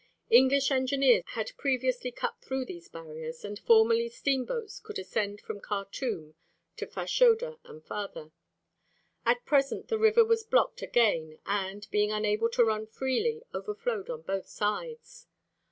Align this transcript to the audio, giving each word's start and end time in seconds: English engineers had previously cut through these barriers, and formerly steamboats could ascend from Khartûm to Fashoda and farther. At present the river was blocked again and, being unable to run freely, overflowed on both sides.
English 0.31 0.71
engineers 0.71 1.21
had 1.35 1.55
previously 1.59 2.09
cut 2.11 2.33
through 2.41 2.65
these 2.65 2.87
barriers, 2.89 3.45
and 3.45 3.59
formerly 3.59 4.09
steamboats 4.09 4.79
could 4.79 4.97
ascend 4.97 5.39
from 5.39 5.61
Khartûm 5.61 6.33
to 6.77 6.87
Fashoda 6.87 7.59
and 7.65 7.85
farther. 7.85 8.31
At 9.27 9.45
present 9.45 9.89
the 9.89 9.99
river 9.99 10.25
was 10.25 10.43
blocked 10.43 10.81
again 10.81 11.37
and, 11.45 11.87
being 11.91 12.11
unable 12.11 12.49
to 12.49 12.65
run 12.65 12.87
freely, 12.87 13.43
overflowed 13.53 14.09
on 14.09 14.23
both 14.23 14.47
sides. 14.47 15.27